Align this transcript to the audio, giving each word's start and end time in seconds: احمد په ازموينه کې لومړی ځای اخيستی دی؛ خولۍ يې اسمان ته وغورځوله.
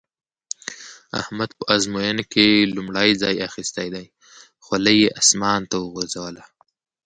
احمد 1.21 1.49
په 1.57 1.63
ازموينه 1.75 2.23
کې 2.33 2.47
لومړی 2.75 3.09
ځای 3.21 3.35
اخيستی 3.47 3.87
دی؛ 3.93 4.05
خولۍ 4.63 4.97
يې 5.03 5.09
اسمان 5.21 5.61
ته 5.69 5.75
وغورځوله. 5.79 6.43